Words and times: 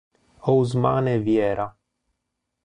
Ousmane 0.51 1.19
Viera 1.21 1.69